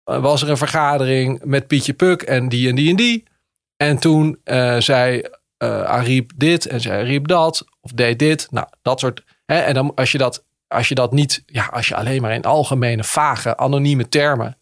[0.03, 3.23] eh, was er een vergadering met Pietje Puk en die en die en die.
[3.77, 5.23] En toen eh, zei
[5.57, 7.65] eh Ariep dit en zei Ariep dat.
[7.81, 8.47] Of deed dit.
[8.51, 9.23] Nou, dat soort.
[9.45, 12.33] Hè, en dan als je dat, als je dat niet, ja, als je alleen maar
[12.33, 14.57] in algemene, vage, anonieme termen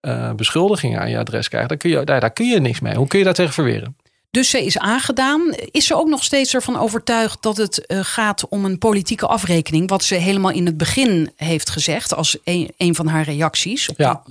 [0.00, 2.94] eh, beschuldigingen aan je adres krijgt, dan kun je, daar, daar kun je niks mee.
[2.94, 3.96] Hoe kun je daar tegen verweren?
[4.32, 5.54] Dus ze is aangedaan.
[5.70, 9.88] Is ze ook nog steeds ervan overtuigd dat het eh, gaat om een politieke afrekening?
[9.88, 13.88] Wat ze helemaal in het begin heeft gezegd als een, een van haar reacties.
[13.88, 14.22] op Ja,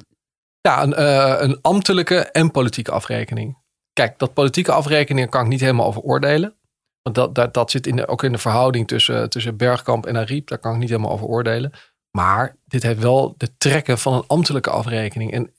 [0.62, 3.58] ja een, eh, een ambtelijke en politieke afrekening.
[3.94, 6.56] Kijk, dat politieke afrekening kan ik niet helemaal over oordelen.
[7.02, 10.18] Want dat, dat, dat zit in de, ook in de verhouding tussen, tussen Bergkamp en
[10.18, 10.48] Ariep.
[10.48, 11.72] Daar kan ik niet helemaal over oordelen.
[12.12, 15.32] Maar dit heeft wel de trekken van een ambtelijke afrekening.
[15.34, 15.54] En,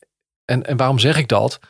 [0.44, 1.60] en, en waarom zeg ik dat?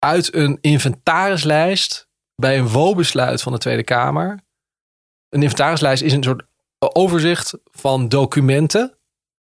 [0.00, 4.40] Uit een inventarislijst bij een WO-besluit van de Tweede Kamer.
[5.28, 6.42] Een inventarislijst is een soort
[6.78, 8.94] overzicht van documenten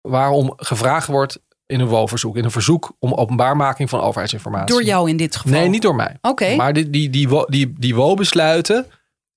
[0.00, 2.36] waarom gevraagd wordt in een WO-verzoek.
[2.36, 4.74] In een verzoek om openbaarmaking van overheidsinformatie.
[4.74, 5.58] Door jou in dit geval.
[5.58, 6.18] Nee, niet door mij.
[6.20, 6.54] Oké.
[6.56, 7.10] Maar die, die,
[7.48, 8.86] die, die WO-besluiten,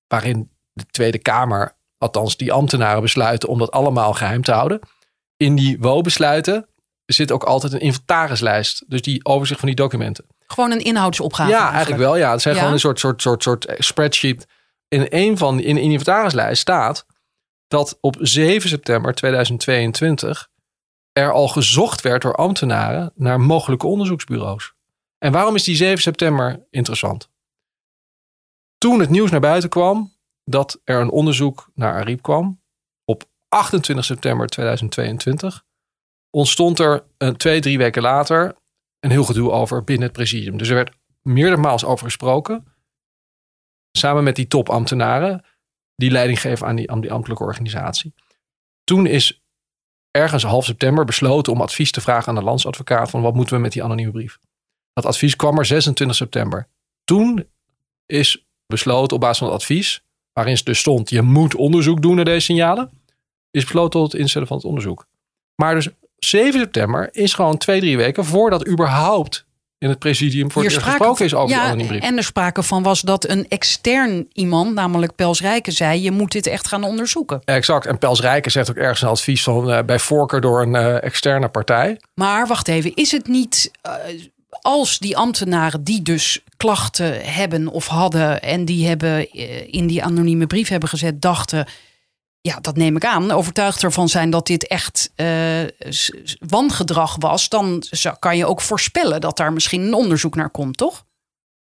[0.08, 4.80] waarin de Tweede Kamer, althans die ambtenaren besluiten om dat allemaal geheim te houden.
[5.38, 6.68] In die WO-besluiten
[7.06, 8.84] zit ook altijd een inventarislijst.
[8.88, 10.26] Dus die overzicht van die documenten.
[10.54, 11.50] Gewoon een inhoudsopgave.
[11.50, 12.16] ja, eigenlijk wel.
[12.18, 12.60] Ja, het zijn Ja?
[12.60, 14.48] gewoon een soort, soort, soort, soort spreadsheet.
[14.88, 17.06] In een van in inventarislijst staat
[17.68, 20.50] dat op 7 september 2022
[21.12, 24.74] er al gezocht werd door ambtenaren naar mogelijke onderzoeksbureaus.
[25.18, 27.30] En waarom is die 7 september interessant?
[28.78, 30.14] Toen het nieuws naar buiten kwam
[30.44, 32.62] dat er een onderzoek naar Ariep kwam,
[33.06, 35.64] op 28 september 2022,
[36.30, 38.56] ontstond er een, twee, drie weken later
[39.04, 40.58] een heel gedoe over binnen het presidium.
[40.58, 42.68] Dus er werd meerdermaals over gesproken,
[43.92, 45.46] samen met die topambtenaren
[45.96, 48.14] die leiding geven aan die, aan die ambtelijke organisatie.
[48.84, 49.44] Toen is
[50.12, 53.62] ergens half september besloten om advies te vragen aan de landsadvocaat van wat moeten we
[53.62, 54.40] met die anonieme brief.
[54.94, 56.68] Dat advies kwam er 26 september.
[57.04, 57.50] Toen
[58.06, 62.26] is besloten op basis van het advies, waarin dus stond je moet onderzoek doen naar
[62.26, 62.90] deze signalen,
[63.52, 65.08] is besloten tot het instellen van het onderzoek.
[65.56, 65.90] Maar dus
[66.24, 69.46] 7 september is gewoon twee, drie weken voordat überhaupt
[69.84, 72.02] in het presidium voor Hier het eerst gesproken is over ja, die brief.
[72.02, 76.32] En er sprake van was dat een extern iemand, namelijk Pels Rijken, zei: je moet
[76.32, 77.42] dit echt gaan onderzoeken.
[77.46, 77.86] Exact.
[77.86, 81.04] En Pels Rijken zegt ook ergens een advies van eh, bij voorkeur door een eh,
[81.04, 82.00] externe partij.
[82.16, 83.94] Maar wacht even, is het niet eh,
[84.62, 89.34] als die ambtenaren die dus klachten hebben of hadden en die hebben
[89.72, 91.66] in die anonieme brief hebben gezet, dachten.
[92.48, 93.32] Ja, dat neem ik aan.
[93.32, 95.12] Overtuigd ervan zijn dat dit echt
[95.90, 96.12] s-
[96.48, 97.50] wangedrag was.
[97.50, 97.84] Dan
[98.20, 101.06] kan je ook voorspellen dat daar misschien een onderzoek naar komt, toch?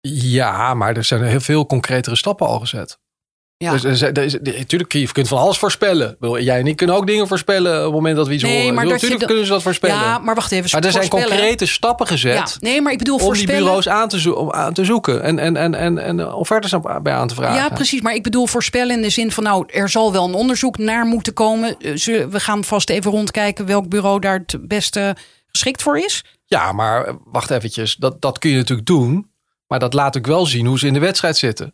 [0.07, 2.99] Ja, maar er zijn heel veel concretere stappen al gezet.
[3.65, 3.71] Ja.
[3.77, 6.17] Dus er er natuurlijk, je kunt van alles voorspellen.
[6.21, 8.59] Ik Jij en ik kunnen ook dingen voorspellen op het moment dat we iets Nee,
[8.59, 8.73] horen.
[8.73, 9.95] maar Ik natuurlijk dat- kunnen ze dat voorspellen.
[9.95, 10.69] Ja, maar wacht even.
[10.71, 13.61] maar er zijn concrete stappen gezet Ja, nee, maar ik bedoel om die voorspellen.
[13.63, 15.23] bureaus aan te, zo- aan te zoeken.
[15.23, 17.55] En, en, en, en, en offertes aan- bij aan te vragen.
[17.55, 18.01] Ja, precies.
[18.01, 19.43] Maar ik bedoel voorspellen in de zin van...
[19.43, 21.77] nou, er zal wel een onderzoek naar moeten komen.
[21.79, 21.93] Eh,
[22.29, 25.15] We gaan vast even rondkijken welk bureau daar het beste
[25.47, 26.23] geschikt voor is.
[26.45, 27.95] Ja, maar wacht eventjes.
[27.95, 29.29] Dat, dat kun je natuurlijk doen.
[29.67, 31.73] Maar dat laat ook wel zien hoe ze in de wedstrijd zitten.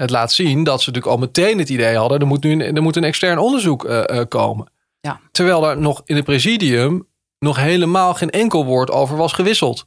[0.00, 2.20] Het laat zien dat ze natuurlijk al meteen het idee hadden...
[2.20, 4.72] er moet nu een, er moet een extern onderzoek eh, eh, komen.
[5.00, 5.20] Ja.
[5.30, 7.06] Terwijl er nog in het presidium...
[7.38, 9.86] nog helemaal geen enkel woord over was gewisseld.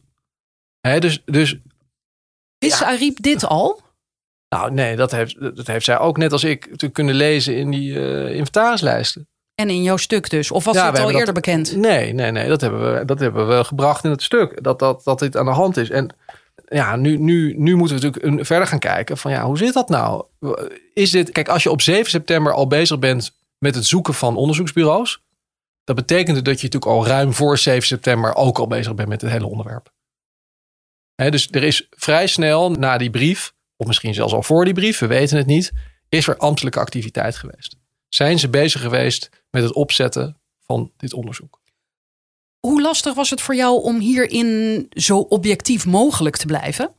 [0.82, 1.58] Hè, dus, dus
[2.58, 2.86] Is Ja.
[2.86, 3.82] Ariep dit al?
[4.49, 7.58] nou nee, dat heeft, dat heeft zij ook net als ik kunnen lezen...
[7.58, 9.28] in die eh, inventarislijsten.
[9.56, 10.52] En in jouw stuk dus?
[10.52, 11.76] Of was Ja, we al eerder dat- bekend?
[11.76, 12.47] Nee, nee, nee.
[12.47, 14.63] Dat hebben, we, dat hebben we gebracht in het stuk.
[14.63, 15.89] Dat, dat, dat dit aan de hand is.
[15.89, 16.15] En
[16.66, 19.89] ja, nu, nu, nu moeten we natuurlijk verder gaan kijken van ja, hoe zit dat
[19.89, 20.26] nou?
[20.94, 24.36] Is dit, kijk, als je op 7 september al bezig bent met het zoeken van
[24.36, 25.24] onderzoeksbureaus,
[25.84, 29.22] dat betekent dat je natuurlijk al ruim voor 7 september ook al bezig bent met
[29.22, 29.92] het hele onderwerp.
[31.16, 35.00] Dus er is vrij snel na die brief, of misschien zelfs al voor die brief,
[35.00, 35.72] we weten het niet,
[36.10, 37.76] is er ambtelijke activiteit geweest.
[38.10, 41.62] Zijn ze bezig geweest met het opzetten van dit onderzoek?
[42.67, 46.91] Hoe lastig was het voor jou om hierin zo objectief mogelijk te blijven?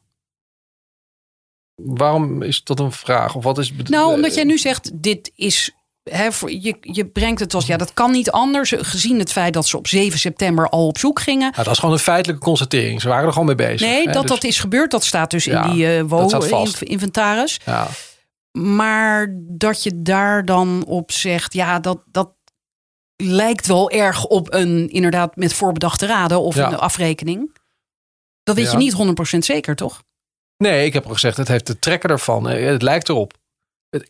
[1.75, 3.35] Waarom is dat een vraag?
[3.35, 5.71] Of wat is Nou, omdat jij nu zegt, dit is.
[6.03, 8.73] Hè, je, je brengt het als ja, dat kan niet anders.
[8.77, 11.53] Gezien het feit dat ze op 7 september al op zoek gingen.
[11.53, 13.01] Dat is gewoon een feitelijke constatering.
[13.01, 13.89] Ze waren er gewoon mee bezig.
[13.89, 14.13] Nee, hè?
[14.13, 14.91] dat Dus- dat is gebeurd.
[14.91, 16.49] Dat staat dus Ja, in die uh, vast.
[16.79, 17.61] WO-inventaris.
[17.65, 17.89] Ja.
[18.59, 22.34] Maar dat je daar dan op zegt, ja, dat, dat
[23.25, 26.69] lijkt wel erg op een inderdaad met voorbedachte raden of Ja.
[26.73, 27.57] een afrekening.
[28.43, 28.71] Dat weet Ja.
[28.71, 30.03] je niet 100% zeker, toch?
[30.57, 32.49] Nee, ik heb al gezegd, het heeft de trekker ervan.
[32.49, 33.33] Eh, Het lijkt erop.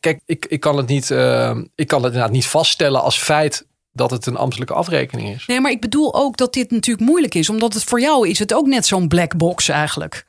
[0.01, 3.67] Kijk, ik, ik, kan het niet, eh, ik kan het inderdaad niet vaststellen als feit
[3.93, 5.47] dat het een ambtelijke afrekening is.
[5.47, 7.49] Nee, maar ik bedoel ook dat dit natuurlijk moeilijk is.
[7.49, 10.27] Omdat het voor jou is het ook net zo'n black box eigenlijk.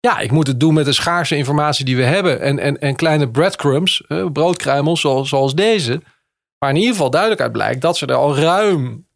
[0.00, 2.40] Ja, ik moet het doen met de schaarse informatie die we hebben.
[2.40, 6.02] En, en, en kleine breadcrumbs, eh, broodkruimels zoals, zoals deze.
[6.58, 9.06] Maar in ieder geval duidelijk uit blijkt dat ze er al ruim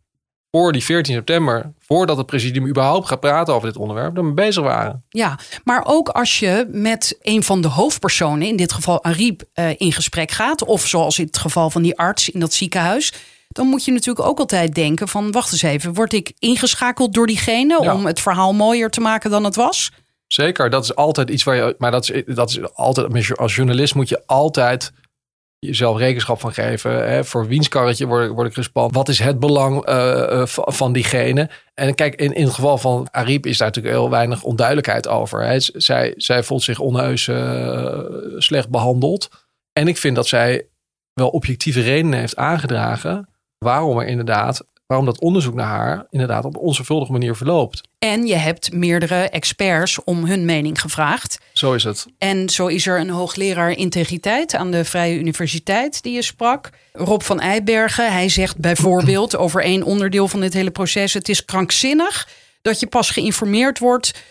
[0.50, 4.62] voor die 14 september, voordat het presidium überhaupt gaat praten over dit onderwerp, ermee bezig
[4.62, 5.04] waren.
[5.08, 9.68] Ja, maar ook als je met een van de hoofdpersonen, in dit geval Ariep, eh,
[9.76, 10.64] in gesprek gaat.
[10.64, 13.12] Of zoals in het geval van die arts in dat ziekenhuis.
[13.48, 17.26] Dan moet je natuurlijk ook altijd denken van, wacht eens even, word ik ingeschakeld door
[17.26, 17.94] diegene Ja.
[17.94, 19.90] om het verhaal mooier te maken dan het was?
[20.26, 21.74] Zeker, dat is altijd iets waar je.
[21.78, 23.38] Maar dat is, dat is altijd.
[23.38, 24.92] Als journalist moet je altijd
[25.66, 27.10] jezelf rekenschap van geven.
[27.10, 27.24] Hè?
[27.24, 28.92] Voor wiens karretje word, word ik gespannen?
[28.92, 31.50] Wat is het belang eh, eh, van diegene?
[31.74, 35.44] En kijk, in, in het geval van Ariep is daar natuurlijk heel weinig onduidelijkheid over.
[35.44, 35.60] Hè?
[35.60, 37.98] Zij, zij voelt zich onheus eh,
[38.36, 39.28] slecht behandeld.
[39.72, 40.66] En ik vind dat zij
[41.12, 43.28] wel objectieve redenen heeft aangedragen.
[43.58, 44.66] waarom er inderdaad.
[44.92, 47.88] Waarom dat onderzoek naar haar inderdaad op onzorgvuldige manier verloopt.
[47.98, 51.38] En je hebt meerdere experts om hun mening gevraagd.
[51.52, 52.06] Zo is het.
[52.18, 56.70] En zo is er een hoogleraar integriteit aan de Vrije Universiteit die je sprak.
[56.92, 61.44] Rob van Eibergen, hij zegt bijvoorbeeld over één onderdeel van dit hele proces: het is
[61.44, 62.28] krankzinnig
[62.62, 64.22] dat je pas geïnformeerd wordt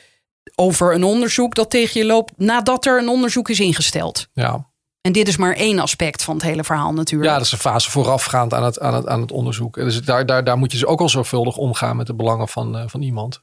[0.55, 4.27] over een onderzoek dat tegen je loopt nadat er een onderzoek is ingesteld.
[4.33, 4.70] Ja.
[5.01, 7.29] En dit is maar één aspect van het hele verhaal natuurlijk.
[7.31, 9.77] Ja, dat is een fase voorafgaand aan het, aan het, aan het onderzoek.
[9.77, 12.47] En Dus daar, daar, daar moet je dus ook al zorgvuldig omgaan met de belangen
[12.47, 13.41] van, eh, van iemand.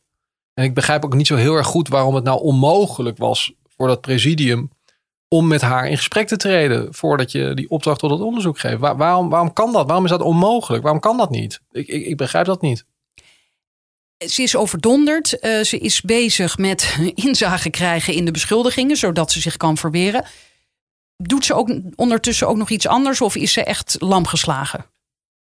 [0.55, 3.89] En ik begrijp ook niet zo heel erg goed waarom het nou onmogelijk was voor
[3.89, 4.71] dat presidium
[5.29, 8.79] om met haar in gesprek te treden voordat je die opdracht tot het onderzoek geeft.
[8.79, 9.87] Waar- waarom, waarom kan dat?
[9.87, 10.83] Waarom is dat onmogelijk?
[10.83, 11.61] Waarom kan dat niet?
[11.71, 12.85] Ik, ik, ik begrijp dat niet.
[14.27, 15.39] Ze is overdonderd.
[15.39, 20.25] Eh, ze is bezig met inzage krijgen in de beschuldigingen, zodat ze zich kan verweren.
[21.23, 24.85] Doet ze ook ondertussen ook nog iets anders of is ze echt lam geslagen?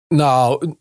[0.08, 0.74] Nou,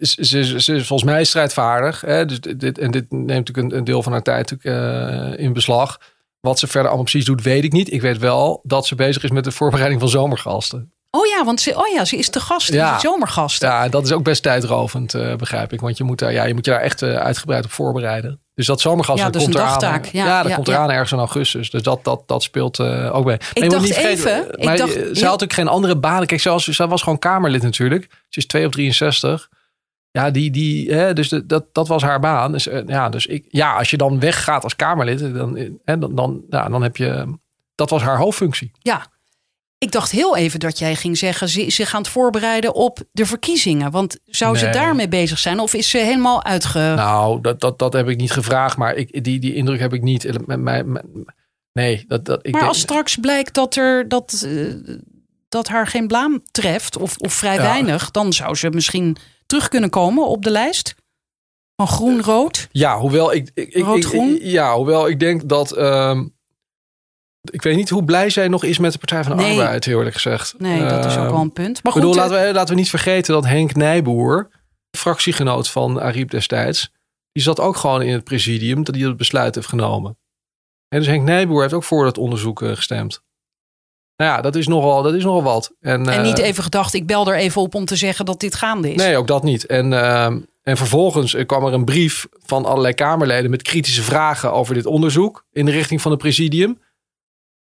[0.00, 2.00] ze, ze, ze is volgens mij strijdvaardig.
[2.00, 2.26] Hè?
[2.26, 5.98] Dus dit, en dit neemt natuurlijk een, een deel van haar tijd eh, in beslag.
[6.40, 7.92] Wat ze verder allemaal precies doet, weet ik niet.
[7.92, 10.92] Ik weet wel dat ze bezig is met de voorbereiding van zomergasten.
[11.10, 12.94] Oh ja, want ze, oh ja, ze is te gast in Ja.
[12.94, 13.68] de zomergasten.
[13.68, 15.80] Ja, dat is ook best tijdrovend, eh, begrijp ik.
[15.80, 18.40] Want je moet, daar, ja, je moet je daar echt eh, uitgebreid op voorbereiden.
[18.60, 20.02] Dus dat zomergasten Ja, dat is komt eraan.
[20.12, 21.70] Ja, Ja, dat ja, komt eraan ergens in augustus.
[21.70, 23.36] Dus dat, dat, dat speelt eh, ook mee.
[23.36, 25.96] Maar je moet dacht niet vergeten, even, ik maar dacht- ze had natuurlijk geen andere
[25.96, 26.26] banen.
[26.26, 28.08] Kijk, was, zij was gewoon Kamerlid natuurlijk.
[28.28, 29.48] Ze is 2 op 63.
[30.10, 32.52] Ja, die, die, hè, dus de, dat, dat was haar baan.
[32.52, 35.98] Dus, eh, ja, dus ik, ja, als je dan weggaat als Kamerlid, dan, eh, hè,
[35.98, 37.38] dan, dan, ja, dan heb je.
[37.74, 38.70] Dat was haar hoofdfunctie.
[38.78, 39.06] Ja.
[39.84, 43.26] Ik dacht heel even dat jij ging zeggen, ze zich aan het voorbereiden op de
[43.26, 43.90] verkiezingen.
[43.90, 46.78] Want zou ze daarmee bezig zijn of is ze helemaal uitge...
[46.78, 50.02] Nou, dat, dat, dat heb ik niet gevraagd, maar ik, die, die indruk heb ik
[50.02, 50.46] niet.
[50.46, 51.04] Met mij, met-
[51.72, 54.74] nee, dat, dat, ik maar denk- als straks blijkt dat, er, dat, eh,
[55.48, 57.62] dat haar geen blaam treft of, of vrij Ja.
[57.62, 59.16] weinig, dan zou ze misschien
[59.46, 60.94] terug kunnen komen op de lijst
[61.76, 62.68] van groen-rood.
[62.72, 65.72] Ja, hoewel ik, ik, ik, ja, hoewel ik denk dat.
[65.72, 66.26] ehm,
[67.42, 69.58] ik weet niet hoe blij zij nog is met de Partij van de Nee.
[69.60, 70.54] Arbeid, heel eerlijk gezegd.
[70.58, 71.82] Nee, dat is ook Ehm, wel een punt.
[71.82, 74.50] Maar Ik goed, bedoel, eh, laten we, laten we niet vergeten dat Henk Nijboer,
[74.96, 76.92] fractiegenoot van Ariep destijds,
[77.32, 80.18] die zat ook gewoon in het presidium dat hij het besluit heeft genomen.
[80.88, 83.22] En dus Henk Nijboer heeft ook voor dat onderzoek eh, gestemd.
[84.16, 85.72] Nou ja, dat is nogal, dat is nogal wat.
[85.80, 88.40] En, en eh, niet even gedacht, ik bel er even op om te zeggen dat
[88.40, 88.96] dit gaande is.
[88.96, 89.66] Nee, ook dat niet.
[89.66, 94.52] En, ehm, en vervolgens eh, kwam er een brief van allerlei Kamerleden met kritische vragen
[94.52, 96.80] over dit onderzoek in de richting van het presidium.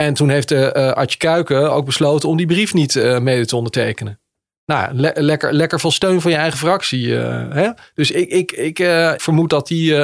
[0.03, 3.47] En toen heeft de eh Artje Kuiken ook besloten om die brief niet eh, mede
[3.47, 4.21] te ondertekenen.
[4.67, 7.13] Nou, le- lekker, lekker veel steun van je eigen fractie.
[7.15, 7.71] hè?
[7.95, 8.77] Dus ik, ik, ik
[9.21, 9.95] vermoed dat die,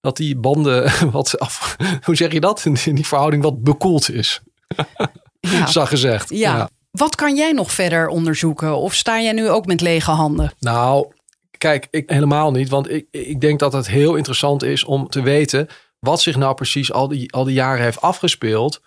[0.00, 2.64] dat die banden wat af, hoe zeg je dat?
[2.84, 4.40] In die verhouding wat bekoeld is.
[5.40, 5.66] Ja.
[5.66, 6.30] Zag gezegd.
[6.30, 6.70] Ja.
[6.90, 8.76] Wat kan jij nog verder onderzoeken?
[8.76, 10.52] Of sta jij nu ook met lege handen?
[10.58, 11.12] Nou,
[11.58, 12.68] kijk, ik helemaal niet.
[12.68, 16.54] Want ik, ik denk dat het heel interessant is om te weten wat zich nou
[16.54, 18.80] precies al die, al die jaren heeft afgespeeld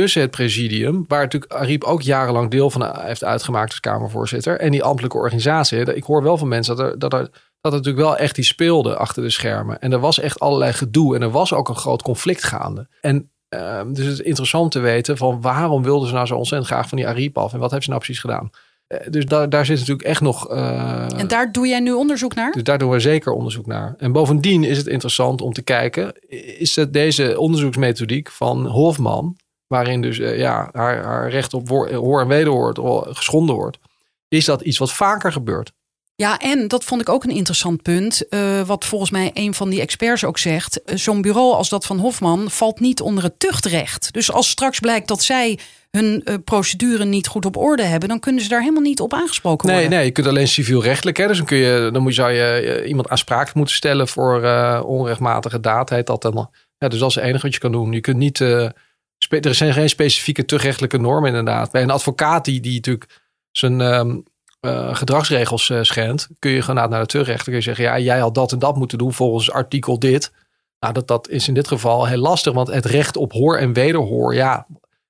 [0.00, 4.70] tussen het presidium, waar natuurlijk Ariep ook jarenlang deel van heeft uitgemaakt als Kamervoorzitter, en
[4.70, 5.94] die ambtelijke organisatie.
[5.94, 7.20] Ik hoor wel van mensen dat er, dat er,
[7.60, 9.80] dat er natuurlijk wel echt iets speelde achter de schermen.
[9.80, 12.88] En er was echt allerlei gedoe en er was ook een groot conflict gaande.
[13.00, 16.70] En uh, dus het is interessant te weten van waarom wilden ze nou zo ontzettend
[16.70, 18.50] graag van die Ariep af en wat heeft ze nou precies gedaan.
[18.88, 20.50] Uh, dus daar, daar zit natuurlijk echt nog.
[20.50, 22.52] Uh, en daar doe jij nu onderzoek naar?
[22.52, 23.94] Dus daar doen we zeker onderzoek naar.
[23.98, 26.12] En bovendien is het interessant om te kijken:
[26.58, 29.36] is het deze onderzoeksmethodiek van Hofman,
[29.68, 32.74] waarin dus uh, ja, haar, haar recht op hoor en wederhoor
[33.14, 33.78] geschonden wordt,
[34.28, 35.72] is dat iets wat vaker gebeurt?
[36.14, 38.22] Ja, en dat vond ik ook een interessant punt.
[38.30, 40.80] Uh, wat volgens mij een van die experts ook zegt.
[40.84, 44.12] Zo'n bureau als dat van Hofman valt niet onder het tuchtrecht.
[44.12, 45.58] Dus als straks blijkt dat zij
[45.90, 49.12] hun uh, procedure niet goed op orde hebben, dan kunnen ze daar helemaal niet op
[49.12, 49.96] aangesproken nee, worden.
[49.96, 51.16] Nee, je kunt alleen civielrechtelijk.
[51.16, 51.26] Hè?
[51.26, 54.42] Dus dan, kun je, dan moet, zou je iemand aansprakelijk moeten stellen voor
[54.82, 56.50] onrechtmatige daad, heet dat dan.
[56.78, 57.92] Ja, dus dat is het enige wat je kan doen.
[57.92, 58.44] Je kunt niet.
[59.28, 61.70] Er zijn geen specifieke tuchtrechtelijke normen, inderdaad.
[61.70, 63.80] Bij een advocaat die, die natuurlijk zijn.
[63.80, 64.24] Um,
[64.60, 68.18] uh, gedragsregels uh, schendt, kun je gewoon naar de terugrechter kun je zeggen, ja, jij
[68.18, 70.32] had dat en dat moeten doen volgens artikel dit.
[70.80, 73.72] Nou, dat, dat is in dit geval heel lastig, want het recht op hoor en
[73.72, 74.66] wederhoor, ja,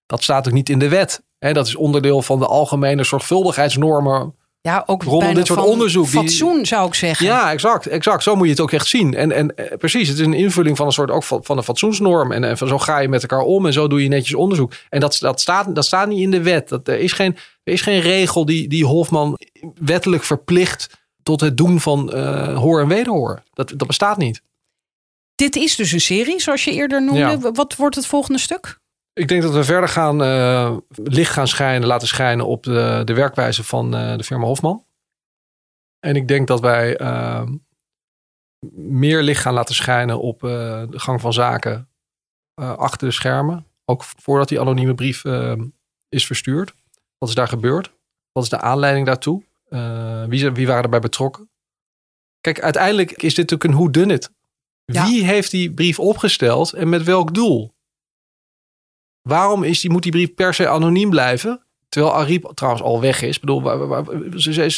[0.06, 1.22] dat staat ook niet in de wet.
[1.38, 4.34] Hè, dat is onderdeel van de algemene zorgvuldigheidsnormen.
[4.68, 6.06] Ja, ook rondom dit soort onderzoek.
[6.06, 7.26] Fatsoen die, zou ik zeggen.
[7.26, 8.22] Ja, exact, exact.
[8.22, 9.14] Zo moet je het ook echt zien.
[9.14, 11.62] En, en eh, precies, het is een invulling van een soort ook van, van een
[11.62, 12.32] fatsoensnorm.
[12.32, 14.72] En, en van, zo ga je met elkaar om en zo doe je netjes onderzoek.
[14.88, 16.68] En dat, dat, staat, dat staat niet in de wet.
[16.68, 19.38] Dat, er, is geen, er is geen regel die, die Hofman
[19.80, 20.88] wettelijk verplicht
[21.22, 23.42] tot het doen van uh, hoor en wederhoor.
[23.52, 24.42] Dat, dat bestaat niet.
[25.34, 27.20] Dit is dus een serie, zoals je eerder noemde.
[27.20, 27.52] Ja.
[27.52, 28.78] Wat wordt het volgende stuk?
[29.18, 33.14] Ik denk dat we verder gaan uh, licht gaan schijnen, laten schijnen op de, de
[33.14, 34.84] werkwijze van uh, de firma Hofman.
[35.98, 37.48] En ik denk dat wij uh,
[38.74, 41.88] meer licht gaan laten schijnen op de gang van zaken
[42.54, 43.66] achter de schermen.
[43.84, 45.24] Ook voordat die anonieme brief
[46.08, 46.74] is verstuurd.
[47.18, 47.92] Wat is daar gebeurd?
[48.32, 49.42] Wat is de aanleiding daartoe?
[50.28, 51.50] wie, wie waren erbij betrokken?
[52.40, 54.30] Kijk, uiteindelijk is dit natuurlijk een hoe it.
[54.84, 55.06] Ja.
[55.06, 57.76] Wie heeft die brief opgesteld en met welk doel?
[59.28, 61.62] Waarom is die, moet die brief per se anoniem blijven?
[61.88, 63.34] Terwijl Ariep trouwens al weg is.
[63.34, 63.60] Ik bedoel,
[64.40, 64.70] ze, ze,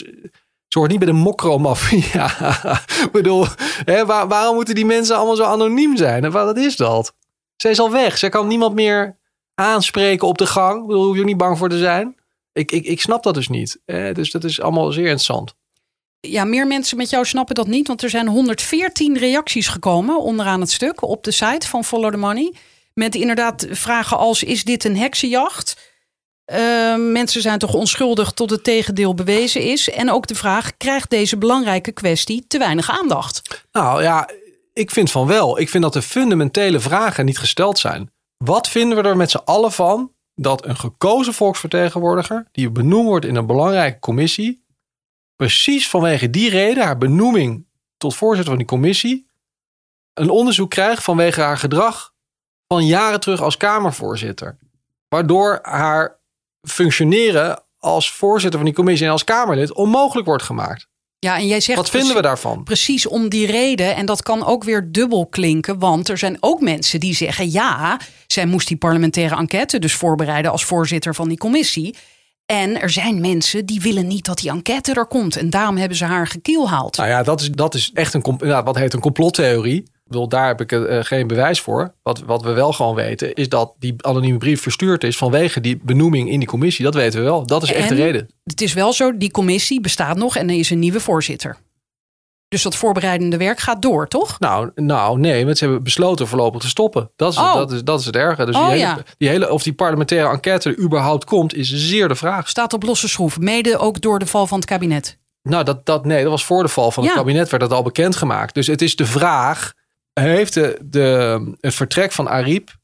[0.68, 2.30] ze hoort niet bij de mokromafia.
[3.06, 3.46] Ik bedoel,
[3.84, 6.30] hè, waar, waarom moeten die mensen allemaal zo anoniem zijn?
[6.30, 7.14] Wat is dat?
[7.56, 8.18] Zij is al weg.
[8.18, 9.16] Zij kan niemand meer
[9.54, 10.80] aanspreken op de gang.
[10.80, 12.16] Ik bedoel, hoef je er niet bang voor te zijn.
[12.52, 13.80] Ik, ik, ik snap dat dus niet.
[14.12, 15.54] Dus dat is allemaal zeer interessant.
[16.20, 17.86] Ja, meer mensen met jou snappen dat niet.
[17.86, 22.16] Want er zijn 114 reacties gekomen onderaan het stuk op de site van Follow the
[22.16, 22.54] Money.
[23.00, 25.92] Met inderdaad vragen als: is dit een heksenjacht?
[26.52, 29.90] Uh, mensen zijn toch onschuldig tot het tegendeel bewezen is.
[29.90, 33.66] En ook de vraag: krijgt deze belangrijke kwestie te weinig aandacht?
[33.72, 34.28] Nou ja,
[34.72, 35.58] ik vind van wel.
[35.58, 38.12] Ik vind dat de fundamentele vragen niet gesteld zijn.
[38.36, 43.26] Wat vinden we er met z'n allen van dat een gekozen volksvertegenwoordiger, die benoemd wordt
[43.26, 44.64] in een belangrijke commissie,
[45.36, 49.30] precies vanwege die reden, haar benoeming tot voorzitter van die commissie,
[50.14, 52.09] een onderzoek krijgt vanwege haar gedrag
[52.74, 54.58] van jaren terug als Kamervoorzitter.
[55.08, 56.20] Waardoor haar
[56.68, 60.88] functioneren als voorzitter van die commissie en als Kamerlid onmogelijk wordt gemaakt.
[61.18, 61.78] Ja, en jij zegt.
[61.78, 62.64] Wat vinden we daarvan?
[62.64, 63.96] Precies om die reden.
[63.96, 65.78] En dat kan ook weer dubbel klinken.
[65.78, 70.50] Want er zijn ook mensen die zeggen: ja, zij moest die parlementaire enquête dus voorbereiden
[70.50, 71.96] als voorzitter van die commissie.
[72.46, 75.36] En er zijn mensen die willen niet dat die enquête er komt.
[75.36, 76.96] En daarom hebben ze haar gekielhaald.
[76.96, 79.90] Nou ja, dat is, dat is echt een, nou, wat heet een complottheorie.
[80.10, 81.94] Bedoel, daar heb ik uh, geen bewijs voor.
[82.02, 85.80] Wat, wat we wel gewoon weten, is dat die anonieme brief verstuurd is vanwege die
[85.82, 86.84] benoeming in die commissie.
[86.84, 87.46] Dat weten we wel.
[87.46, 88.28] Dat is echt de reden.
[88.44, 91.56] Het is wel zo, die commissie bestaat nog en er is een nieuwe voorzitter.
[92.48, 94.38] Dus dat voorbereidende werk gaat door, toch?
[94.38, 97.10] Nou, nou nee, want ze hebben besloten voorlopig te stoppen.
[97.16, 97.54] Dat is, Oh.
[97.54, 98.44] dat is, dat is het erge.
[98.46, 98.98] Dus Oh, die, hele, ja.
[99.18, 102.48] die hele, of die parlementaire enquête er überhaupt komt, is zeer de vraag.
[102.48, 103.38] Staat op losse schroef.
[103.38, 105.18] Mede ook door de val van het kabinet.
[105.42, 107.82] Nou, dat, dat, nee, dat was voor de val van het kabinet, werd dat al
[107.82, 108.54] bekendgemaakt.
[108.54, 109.72] Dus het is de vraag,
[110.12, 112.78] heeft de, de, het vertrek van Ariep,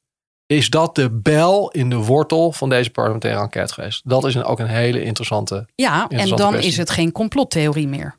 [0.47, 4.09] is dat de bel in de wortel van deze parlementaire enquête geweest?
[4.09, 5.69] Dat is een, ook een hele interessante.
[5.75, 6.71] Ja, en dan kwestie.
[6.71, 8.19] is het geen complottheorie meer.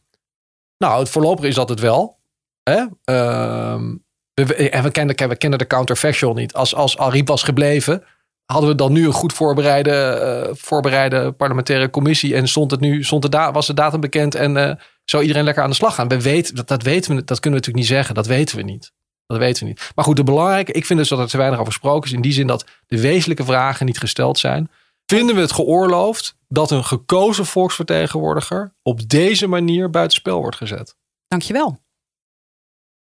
[0.77, 2.17] Nou, het voorlopig is dat het wel.
[2.63, 2.85] Hè?
[3.03, 3.95] Ehm,
[4.33, 6.53] we, en we kennen, we kennen de counterfactual niet.
[6.53, 8.03] Als, als Ariep was gebleven,
[8.45, 12.35] hadden we dan nu een goed voorbereide, eh, voorbereide parlementaire commissie.
[12.35, 15.63] En stond het nu, stond de was de datum bekend en eh, zou iedereen lekker
[15.63, 16.07] aan de slag gaan?
[16.07, 18.15] We weten, dat, dat weten we, dat kunnen we natuurlijk niet zeggen.
[18.15, 18.91] Dat weten we niet.
[19.27, 19.91] Dat weten we niet.
[19.95, 22.15] Maar goed, de belangrijke, ik vind dus dat er te weinig over gesproken is.
[22.15, 24.71] In die zin dat de wezenlijke vragen niet gesteld zijn.
[25.05, 30.95] Vinden we het geoorloofd dat een gekozen volksvertegenwoordiger op deze manier buitenspel wordt gezet?
[31.27, 31.79] Dankjewel.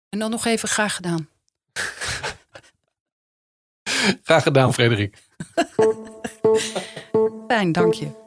[0.08, 1.28] En dan nog even graag gedaan.
[4.22, 5.22] Graag gedaan, Frederik.
[7.48, 8.25] Fijn, dank je.